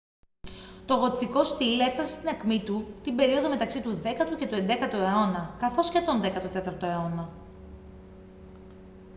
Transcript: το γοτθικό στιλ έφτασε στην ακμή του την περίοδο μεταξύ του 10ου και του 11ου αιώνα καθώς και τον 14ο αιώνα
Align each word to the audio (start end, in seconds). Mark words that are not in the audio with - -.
το 0.85 0.93
γοτθικό 0.93 1.43
στιλ 1.43 1.79
έφτασε 1.79 2.09
στην 2.11 2.27
ακμή 2.29 2.61
του 2.63 2.87
την 3.03 3.15
περίοδο 3.15 3.49
μεταξύ 3.49 3.81
του 3.81 4.01
10ου 4.03 4.37
και 4.37 4.47
του 4.47 4.55
11ου 4.67 4.93
αιώνα 4.93 5.55
καθώς 5.59 5.91
και 5.91 6.01
τον 6.01 6.21
14ο 6.23 6.81
αιώνα 6.81 7.29